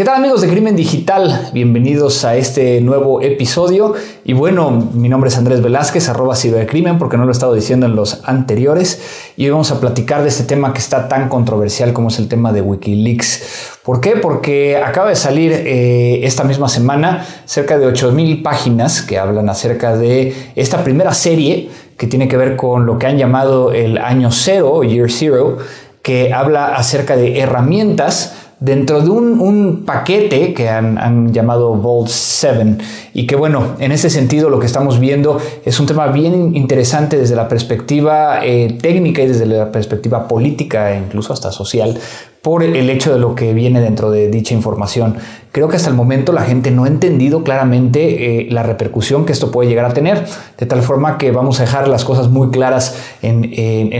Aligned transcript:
¿Qué 0.00 0.06
tal 0.06 0.16
amigos 0.16 0.40
de 0.40 0.48
Crimen 0.48 0.76
Digital? 0.76 1.50
Bienvenidos 1.52 2.24
a 2.24 2.34
este 2.34 2.80
nuevo 2.80 3.20
episodio. 3.20 3.92
Y 4.24 4.32
bueno, 4.32 4.70
mi 4.94 5.10
nombre 5.10 5.28
es 5.28 5.36
Andrés 5.36 5.60
Velázquez, 5.60 6.08
arroba 6.08 6.34
cibercrimen, 6.34 6.96
porque 6.96 7.18
no 7.18 7.26
lo 7.26 7.30
he 7.30 7.32
estado 7.32 7.52
diciendo 7.52 7.84
en 7.84 7.94
los 7.94 8.22
anteriores. 8.24 9.02
Y 9.36 9.44
hoy 9.44 9.50
vamos 9.50 9.70
a 9.72 9.78
platicar 9.78 10.22
de 10.22 10.30
este 10.30 10.44
tema 10.44 10.72
que 10.72 10.78
está 10.78 11.06
tan 11.06 11.28
controversial 11.28 11.92
como 11.92 12.08
es 12.08 12.18
el 12.18 12.28
tema 12.28 12.50
de 12.50 12.62
Wikileaks. 12.62 13.78
¿Por 13.82 14.00
qué? 14.00 14.12
Porque 14.12 14.78
acaba 14.78 15.10
de 15.10 15.16
salir 15.16 15.52
eh, 15.52 16.24
esta 16.24 16.44
misma 16.44 16.70
semana 16.70 17.26
cerca 17.44 17.76
de 17.78 17.84
8000 17.84 18.42
páginas 18.42 19.02
que 19.02 19.18
hablan 19.18 19.50
acerca 19.50 19.98
de 19.98 20.34
esta 20.56 20.82
primera 20.82 21.12
serie 21.12 21.68
que 21.98 22.06
tiene 22.06 22.26
que 22.26 22.38
ver 22.38 22.56
con 22.56 22.86
lo 22.86 22.98
que 22.98 23.06
han 23.06 23.18
llamado 23.18 23.74
el 23.74 23.98
año 23.98 24.32
cero, 24.32 24.82
Year 24.82 25.10
Zero, 25.10 25.58
que 26.00 26.32
habla 26.32 26.74
acerca 26.74 27.16
de 27.16 27.38
herramientas 27.38 28.40
dentro 28.60 29.00
de 29.00 29.10
un, 29.10 29.84
paquete 29.86 30.52
que 30.52 30.68
han, 30.68 31.32
llamado 31.32 31.74
Vault 31.74 32.08
7 32.08 32.76
y 33.14 33.26
que 33.26 33.34
bueno, 33.34 33.76
en 33.78 33.90
ese 33.92 34.10
sentido 34.10 34.50
lo 34.50 34.60
que 34.60 34.66
estamos 34.66 35.00
viendo 35.00 35.38
es 35.64 35.80
un 35.80 35.86
tema 35.86 36.08
bien 36.08 36.54
interesante 36.54 37.16
desde 37.16 37.34
la 37.34 37.48
perspectiva 37.48 38.44
eh, 38.44 38.78
técnica 38.80 39.22
y 39.22 39.28
desde 39.28 39.46
la 39.46 39.72
perspectiva 39.72 40.28
política 40.28 40.92
e 40.92 40.98
incluso 40.98 41.32
hasta 41.32 41.50
social 41.50 41.98
por 42.42 42.62
el 42.62 42.88
hecho 42.88 43.12
de 43.12 43.18
lo 43.18 43.34
que 43.34 43.52
viene 43.52 43.80
dentro 43.80 44.10
de 44.10 44.30
dicha 44.30 44.54
información. 44.54 45.16
Creo 45.52 45.68
que 45.68 45.76
hasta 45.76 45.90
el 45.90 45.96
momento 45.96 46.32
la 46.32 46.42
gente 46.42 46.70
no 46.70 46.84
ha 46.84 46.88
entendido 46.88 47.42
claramente 47.42 48.42
eh, 48.42 48.48
la 48.50 48.62
repercusión 48.62 49.26
que 49.26 49.32
esto 49.32 49.50
puede 49.50 49.68
llegar 49.68 49.84
a 49.84 49.92
tener, 49.92 50.24
de 50.56 50.66
tal 50.66 50.80
forma 50.80 51.18
que 51.18 51.32
vamos 51.32 51.58
a 51.58 51.64
dejar 51.64 51.88
las 51.88 52.04
cosas 52.04 52.28
muy 52.28 52.50
claras 52.50 52.96
en, 53.20 53.52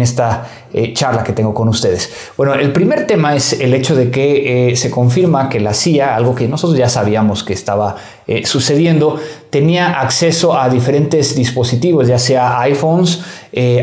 esta 0.00 0.48
eh, 0.72 0.94
charla 0.94 1.22
que 1.22 1.34
tengo 1.34 1.52
con 1.52 1.68
ustedes. 1.68 2.12
Bueno, 2.38 2.54
el 2.54 2.72
primer 2.72 3.06
tema 3.06 3.36
es 3.36 3.60
el 3.60 3.74
hecho 3.74 3.94
de 3.94 4.10
que 4.10 4.70
eh, 4.70 4.76
se 4.76 4.90
confirma 4.90 5.50
que 5.50 5.60
la 5.60 5.74
CIA, 5.74 6.16
algo 6.16 6.34
que 6.34 6.48
nosotros 6.48 6.78
ya 6.78 6.88
sabíamos 6.88 7.44
que 7.44 7.52
estaba 7.52 7.96
sucediendo, 8.44 9.20
tenía 9.54 10.00
acceso 10.00 10.58
a 10.58 10.68
diferentes 10.68 11.36
dispositivos, 11.36 12.08
ya 12.08 12.18
sea 12.18 12.58
iPhones, 12.62 13.20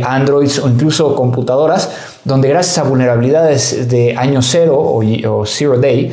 Androids 0.06 0.60
o 0.60 0.68
incluso 0.68 1.16
computadoras, 1.16 1.90
donde 2.26 2.50
gracias 2.50 2.78
a 2.78 2.84
vulnerabilidades 2.84 3.88
de 3.88 4.18
año 4.18 4.42
cero 4.42 4.78
o, 4.78 5.46
zero 5.46 5.80
day, 5.80 6.12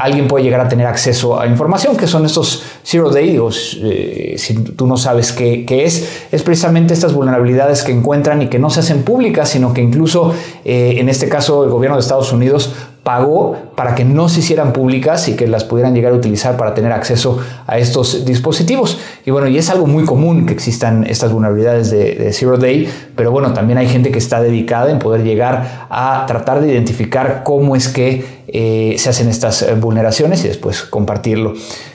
alguien 0.00 0.26
puede 0.26 0.44
llegar 0.44 0.62
a 0.62 0.70
tener 0.70 0.86
acceso 0.86 1.38
a 1.38 1.46
información, 1.46 1.98
que 1.98 2.06
son 2.06 2.24
estos 2.24 2.62
zero 2.82 3.10
day, 3.10 3.30
digo, 3.30 3.50
eh, 3.82 4.36
si 4.38 4.54
tú 4.54 4.86
no 4.86 4.96
sabes 4.96 5.32
qué, 5.32 5.66
es, 5.68 6.26
es 6.32 6.42
precisamente 6.42 6.94
estas 6.94 7.12
vulnerabilidades 7.12 7.82
que 7.82 7.92
encuentran 7.92 8.40
y 8.40 8.48
que 8.48 8.58
no 8.58 8.70
se 8.70 8.80
hacen 8.80 9.02
públicas, 9.02 9.50
sino 9.50 9.72
que 9.72 9.82
incluso 9.82 10.32
eh, 10.64 10.94
en 10.98 11.08
este 11.08 11.28
caso 11.28 11.64
el 11.64 11.70
gobierno 11.70 11.96
de 11.96 12.00
Estados 12.00 12.32
Unidos 12.32 12.72
pagó 13.02 13.56
para 13.82 13.96
que 13.96 14.04
no 14.04 14.28
se 14.28 14.38
hicieran 14.38 14.72
públicas 14.72 15.26
y 15.26 15.34
que 15.34 15.48
las 15.48 15.64
pudieran 15.64 15.92
llegar 15.92 16.12
a 16.12 16.14
utilizar 16.14 16.56
para 16.56 16.72
tener 16.72 16.92
acceso 16.92 17.40
a 17.66 17.78
estos 17.78 18.24
dispositivos. 18.24 18.96
Y 19.26 19.32
bueno, 19.32 19.48
y 19.48 19.58
es 19.58 19.70
algo 19.70 19.88
muy 19.88 20.04
común 20.04 20.46
que 20.46 20.52
existan 20.52 21.04
estas 21.04 21.32
vulnerabilidades 21.32 21.90
de, 21.90 22.32
Zero 22.32 22.58
Day, 22.58 22.88
pero 23.16 23.32
bueno, 23.32 23.52
también 23.52 23.78
hay 23.78 23.88
gente 23.88 24.12
que 24.12 24.20
está 24.20 24.40
dedicada 24.40 24.88
en 24.92 25.00
poder 25.00 25.24
llegar 25.24 25.88
a 25.90 26.24
tratar 26.28 26.60
de 26.60 26.70
identificar 26.70 27.42
cómo 27.42 27.74
es 27.74 27.88
que 27.88 28.24
eh, 28.46 28.94
se 28.98 29.10
hacen 29.10 29.28
estas 29.28 29.62
eh, 29.62 29.74
vulneraciones 29.74 30.44
y 30.44 30.48
después 30.48 30.84
compartirlo. 30.84 31.54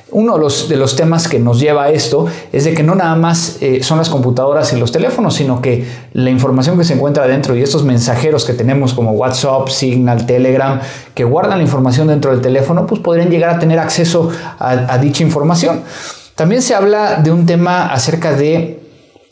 Uno 0.10 0.38
de 0.38 0.78
los, 0.78 0.96
temas 0.96 1.28
que 1.28 1.38
nos 1.38 1.60
lleva 1.60 1.84
a 1.84 1.92
esto 1.92 2.28
es 2.54 2.64
de 2.64 2.74
que 2.74 2.82
no 2.82 2.96
nada 2.96 3.16
más 3.18 3.58
eh, 3.60 3.84
son 3.84 3.98
las 3.98 4.10
computadoras 4.10 4.72
y 4.72 4.78
los 4.78 4.94
teléfonos, 4.94 5.36
sino 5.36 5.62
que 5.62 5.86
la 6.14 6.30
información 6.30 6.78
que 6.78 6.86
se 6.86 6.94
encuentra 6.94 7.28
dentro 7.28 7.58
y 7.58 7.62
estos 7.62 7.84
mensajeros 7.84 8.46
que 8.46 8.54
tenemos 8.54 8.94
como 8.94 9.12
WhatsApp, 9.12 9.68
Signal, 9.68 10.26
Telegram, 10.26 10.80
que 11.14 11.26
guardan 11.26 11.58
la 11.58 11.64
información 11.64 11.77
dentro 12.08 12.32
del 12.32 12.42
teléfono, 12.42 12.86
pues 12.86 13.02
podrían 13.02 13.30
llegar 13.30 13.50
a 13.56 13.60
tener 13.60 13.80
acceso 13.80 14.32
a 14.60 14.98
dicha 14.98 15.24
información. 15.24 15.84
También 16.36 16.62
se 16.62 16.76
habla 16.76 17.16
de 17.16 17.32
un 17.32 17.46
tema 17.46 17.88
acerca 17.88 18.34
de 18.34 18.80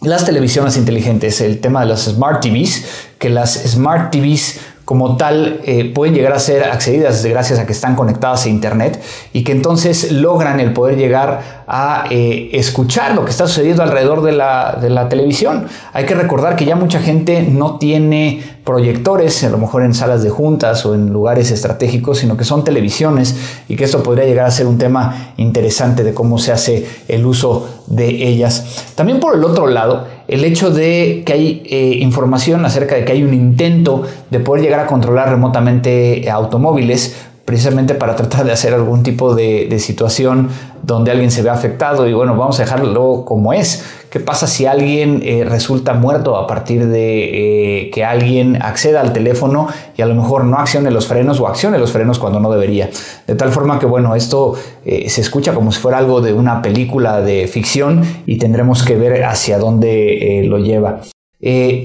las 0.02 0.26
televisiones 0.26 0.78
inteligentes, 0.78 1.40
el 1.42 1.60
tema 1.62 1.82
de 1.82 1.88
las 1.88 2.06
Smart 2.06 2.42
TVs, 2.42 2.86
que 3.18 3.30
las 3.30 3.54
Smart 3.54 4.12
TVs 4.12 4.60
como 4.86 5.18
tal 5.18 5.62
eh, 5.64 5.92
pueden 5.94 6.14
llegar 6.14 6.34
a 6.34 6.40
ser 6.40 6.64
accedidas 6.64 7.26
gracias 7.26 7.58
a 7.58 7.66
que 7.66 7.74
están 7.74 7.96
conectadas 7.96 8.46
a 8.46 8.50
Internet 8.50 9.02
y 9.34 9.44
que 9.44 9.52
entonces 9.52 10.12
logran 10.12 10.60
el 10.60 10.74
poder 10.74 10.96
llegar 10.96 11.64
a 11.68 12.06
eh, 12.12 12.50
escuchar 12.54 13.16
lo 13.16 13.26
que 13.26 13.32
está 13.32 13.48
sucediendo 13.48 13.82
alrededor 13.82 14.22
de 14.22 14.32
la, 14.32 14.78
de 14.80 14.92
la, 14.92 15.10
televisión. 15.10 15.68
Hay 15.92 16.06
que 16.06 16.14
recordar 16.14 16.56
que 16.56 16.66
ya 16.66 16.76
mucha 16.76 17.00
gente 17.00 17.42
no 17.42 17.80
tiene 17.80 18.58
proyectores, 18.64 19.44
a 19.44 19.50
lo 19.50 19.58
mejor 19.58 19.84
en 19.84 19.96
salas 19.96 20.22
de 20.22 20.30
juntas 20.30 20.86
o 20.86 20.94
en 20.94 21.12
lugares 21.12 21.50
estratégicos, 21.50 22.20
sino 22.20 22.38
que 22.38 22.44
son 22.44 22.64
televisiones 22.64 23.36
y 23.68 23.76
que 23.76 23.86
esto 23.86 24.04
podría 24.04 24.26
llegar 24.26 24.46
a 24.46 24.52
ser 24.52 24.68
un 24.68 24.78
tema 24.78 25.34
interesante 25.38 26.04
de 26.04 26.14
cómo 26.14 26.38
se 26.38 26.52
hace 26.52 26.88
el 27.08 27.26
uso 27.26 27.84
de 27.88 28.28
ellas. 28.28 28.86
También 28.94 29.20
por 29.20 29.36
el 29.36 29.44
otro 29.44 29.68
lado, 29.68 30.06
el 30.28 30.44
hecho 30.44 30.72
de 30.72 31.24
que 31.26 31.34
hay 31.34 31.64
eh, 31.66 31.98
información 32.02 32.66
acerca 32.66 32.96
de 32.96 33.06
que 33.06 33.12
hay 33.12 33.24
un 33.24 33.34
intento 33.34 34.04
de 34.30 34.40
poder 34.40 34.64
llegar 34.64 34.80
a 34.80 34.88
controlar 34.88 35.30
remotamente 35.30 36.30
automóviles 36.30 37.16
precisamente 37.46 37.94
para 37.94 38.16
tratar 38.16 38.44
de 38.44 38.52
hacer 38.52 38.74
algún 38.74 39.04
tipo 39.04 39.36
de, 39.36 39.76
situación 39.80 40.50
donde 40.82 41.12
alguien 41.12 41.30
se 41.30 41.44
ve 41.44 41.50
afectado 41.50 42.08
y 42.08 42.14
bueno, 42.14 42.36
vamos 42.36 42.60
a 42.60 42.64
dejarlo 42.64 43.24
como 43.24 43.54
es. 43.54 43.86
¿Qué 44.10 44.20
pasa 44.20 44.48
si 44.48 44.66
alguien 44.66 45.22
eh, 45.24 45.46
resulta 45.48 45.94
muerto 45.94 46.38
a 46.38 46.48
partir 46.48 46.88
de 46.88 47.84
eh, 47.84 47.92
que 47.92 48.04
alguien 48.06 48.62
acceda 48.62 49.02
al 49.02 49.14
teléfono 49.14 49.68
y 49.98 50.02
a 50.02 50.06
lo 50.06 50.16
mejor 50.16 50.46
no 50.46 50.58
accione 50.58 50.90
los 50.90 51.06
frenos 51.06 51.40
o 51.40 51.48
accione 51.48 51.78
los 51.78 51.92
frenos 51.92 52.18
cuando 52.18 52.40
no 52.40 52.50
debería? 52.50 52.90
De 53.28 53.36
tal 53.36 53.52
forma 53.52 53.78
que 53.78 53.86
bueno, 53.86 54.16
esto 54.16 54.56
eh, 54.86 55.10
se 55.10 55.22
escucha 55.22 55.54
como 55.54 55.72
si 55.72 55.80
fuera 55.80 55.98
algo 55.98 56.22
de 56.22 56.34
una 56.34 56.62
película 56.62 57.22
de 57.22 57.48
ficción 57.48 58.04
y 58.26 58.38
tendremos 58.38 58.84
que 58.84 58.96
ver 58.96 59.24
hacia 59.24 59.60
dónde 59.60 60.46
lo 60.48 60.58
lleva. 60.58 61.02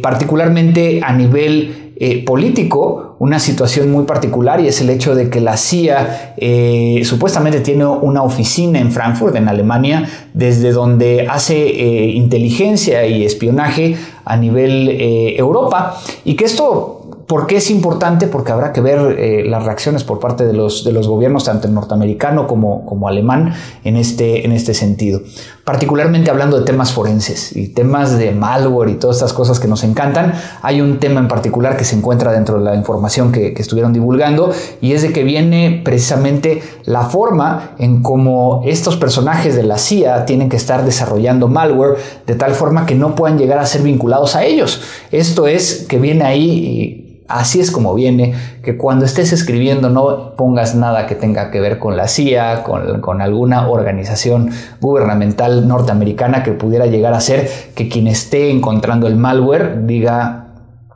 particularmente 0.03 1.01
a 1.05 1.13
nivel 1.13 1.90
eh, 2.03 2.25
político 2.25 3.17
una 3.19 3.39
situación 3.39 3.93
muy 3.93 4.05
particular 4.05 4.59
y 4.59 4.69
es 4.69 4.81
el 4.81 4.89
hecho 4.89 5.15
de 5.15 5.29
que 5.29 5.39
la 5.43 5.59
CIA 5.59 6.33
eh, 6.39 7.03
supuestamente 7.05 7.61
tiene 7.61 7.85
una 7.85 8.23
oficina 8.23 8.81
en 8.81 8.91
Frankfurt, 8.91 9.37
en 9.37 9.49
Alemania, 9.49 10.09
desde 10.33 10.73
donde 10.73 11.27
hace 11.29 11.59
eh, 11.59 12.07
inteligencia 12.13 13.05
y 13.05 13.27
espionaje 13.27 13.97
a 14.25 14.39
nivel 14.39 14.89
Europa 15.37 16.01
y 16.25 16.37
que 16.37 16.47
esto 16.47 17.00
¿Por 17.31 17.47
qué 17.47 17.59
es 17.59 17.71
importante? 17.71 18.27
Porque 18.27 18.51
habrá 18.51 18.73
que 18.73 18.81
ver 18.81 19.17
eh, 19.17 19.45
las 19.47 19.65
reacciones 19.65 20.03
por 20.03 20.19
parte 20.19 20.45
de 20.45 20.53
los, 20.53 20.83
de 20.83 20.91
los 20.91 21.07
gobiernos, 21.07 21.45
tanto 21.45 21.69
norteamericano 21.69 22.49
como, 22.49 22.85
como 22.85 23.07
alemán, 23.07 23.55
en 23.85 23.95
este, 23.95 24.45
en 24.45 24.51
este 24.51 24.75
sentido. 24.75 25.21
Particularmente 25.63 26.29
hablando 26.29 26.59
de 26.59 26.65
temas 26.65 26.91
forenses 26.91 27.55
y 27.55 27.69
temas 27.69 28.19
de 28.19 28.33
malware 28.33 28.89
y 28.89 28.95
todas 28.95 29.19
estas 29.19 29.33
cosas 29.33 29.61
que 29.61 29.69
nos 29.69 29.85
encantan, 29.85 30.35
hay 30.61 30.81
un 30.81 30.99
tema 30.99 31.21
en 31.21 31.29
particular 31.29 31.77
que 31.77 31.85
se 31.85 31.95
encuentra 31.95 32.33
dentro 32.33 32.59
de 32.59 32.65
la 32.65 32.75
información 32.75 33.31
que, 33.31 33.55
que 33.55 33.63
estuvieron 33.63 33.93
divulgando 33.93 34.53
y 34.81 34.95
es 34.95 35.03
de 35.03 35.13
que 35.13 35.23
viene 35.23 35.83
precisamente 35.85 36.65
la 36.85 37.03
forma 37.03 37.77
en 37.79 38.03
cómo 38.03 38.63
estos 38.65 38.97
personajes 38.97 39.55
de 39.55 39.63
la 39.63 39.79
CIA 39.79 40.25
tienen 40.25 40.49
que 40.49 40.57
estar 40.57 40.85
desarrollando 40.85 41.47
malware 41.47 41.97
de 42.27 42.35
tal 42.35 42.55
forma 42.55 42.87
que 42.87 42.97
no 42.97 43.15
puedan 43.15 43.39
llegar 43.39 43.61
a 43.61 43.67
ser 43.67 43.83
vinculados 43.83 44.35
a 44.35 44.43
ellos. 44.43 44.81
Esto 45.13 45.47
es 45.47 45.87
que 45.89 46.01
viene 46.01 46.25
ahí 46.25 47.07
Así 47.31 47.61
es 47.61 47.71
como 47.71 47.95
viene, 47.95 48.35
que 48.63 48.77
cuando 48.77 49.05
estés 49.05 49.33
escribiendo 49.33 49.89
no 49.89 50.35
pongas 50.37 50.75
nada 50.75 51.07
que 51.07 51.15
tenga 51.15 51.51
que 51.51 51.61
ver 51.61 51.79
con 51.79 51.97
la 51.97 52.09
CIA, 52.09 52.65
con, 52.65 53.21
alguna 53.21 53.69
organización 53.69 54.51
gubernamental 54.81 55.69
norteamericana 55.69 56.43
que 56.43 56.53
pudiera 56.53 56.87
llegar 56.87 57.15
a 57.15 57.21
ser 57.21 57.49
que 57.75 57.89
quien 57.89 58.09
esté 58.09 58.51
encontrando 58.51 59.07
el 59.07 59.17
malware 59.17 59.87
diga, 59.87 60.47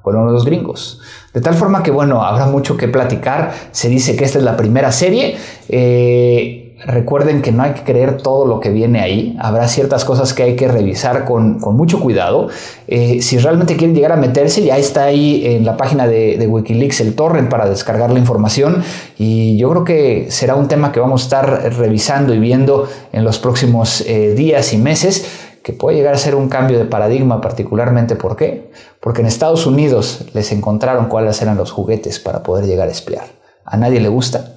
fueron 0.03 0.33
los 0.33 0.45
gringos. 0.45 1.01
De 1.33 1.41
tal 1.41 1.55
forma 1.55 1.83
que, 1.83 1.91
bueno, 1.91 2.23
habrá 2.23 2.47
mucho 2.47 2.77
que 2.77 2.89
platicar. 2.89 3.53
Se 3.71 3.89
dice 3.89 4.17
que 4.17 4.25
esta 4.25 4.39
es 4.39 4.45
la 4.45 4.57
primera 4.57 4.93
serie. 4.93 5.37
Eh, 5.69 6.64
recuerden 6.87 7.43
que 7.43 7.51
no 7.53 7.63
hay 7.63 7.73
que 7.73 7.83
creer 7.83 8.19
todo 8.19 8.47
lo 8.47 8.61
que 8.61 8.71
viene 8.71 9.01
ahí. 9.01 9.37
Habrá 9.41 9.69
ciertas 9.69 10.05
cosas 10.05 10.35
que 10.35 10.43
hay 10.43 10.57
que 10.57 10.69
revisar 10.69 11.25
con, 11.25 11.59
mucho 11.59 12.01
cuidado. 12.01 12.49
Eh, 12.87 13.23
si 13.23 13.39
realmente 13.39 13.77
quieren 13.77 13.95
llegar 13.95 14.13
a 14.13 14.17
meterse, 14.17 14.63
ya 14.63 14.77
está 14.77 15.05
ahí 15.05 15.47
en 15.47 15.65
la 15.65 15.77
página 15.77 16.07
de, 16.07 16.47
Wikileaks 16.47 17.01
el 17.01 17.15
torrent 17.15 17.49
para 17.49 17.69
descargar 17.69 18.11
la 18.11 18.19
información. 18.19 18.83
Y 19.19 19.57
yo 19.57 19.71
creo 19.71 19.85
que 19.85 20.27
será 20.31 20.57
un 20.57 20.69
tema 20.69 20.93
que 20.93 21.01
vamos 21.01 21.23
a 21.23 21.25
estar 21.25 21.75
revisando 21.79 22.35
y 22.35 22.39
viendo 22.39 22.89
en 23.13 23.25
los 23.25 23.39
próximos 23.39 24.03
eh, 24.03 24.35
días 24.35 24.73
y 24.73 24.79
meses 24.79 25.27
que 25.63 25.73
puede 25.73 25.97
llegar 25.97 26.15
a 26.15 26.19
ser 26.19 26.35
un 26.35 26.51
cambio 26.51 26.79
de 26.79 26.85
paradigma 26.85 27.41
particularmente. 27.41 28.17
¿Por 28.17 28.37
qué? 28.37 28.71
Porque 29.01 29.23
en 29.23 29.27
Estados 29.27 29.67
Unidos 29.67 30.27
les 30.35 30.53
encontraron 30.53 31.07
cuáles 31.07 31.41
eran 31.41 31.57
los 31.57 31.73
juguetes 31.73 32.21
para 32.21 32.43
poder 32.43 32.67
llegar 32.67 32.89
a 32.89 32.93
espiar. 32.93 33.25
A 33.65 33.79
nadie 33.79 33.99
le 34.01 34.09
gusta 34.09 34.54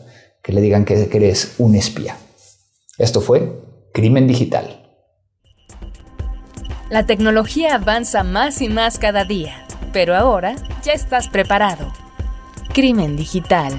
que 0.47 0.53
le 0.53 0.61
digan 0.61 0.85
que 0.85 1.09
eres 1.11 1.55
un 1.57 1.75
espía. 1.75 2.15
Esto 2.97 3.19
fue 3.19 3.51
Crimen 3.93 4.27
Digital. 4.27 4.81
La 6.89 7.05
tecnología 7.05 7.75
avanza 7.75 8.23
más 8.23 8.61
y 8.61 8.69
más 8.69 8.97
cada 8.97 9.25
día, 9.25 9.67
pero 9.91 10.15
ahora 10.15 10.55
ya 10.83 10.93
estás 10.93 11.27
preparado. 11.27 11.91
Crimen 12.73 13.17
Digital. 13.17 13.73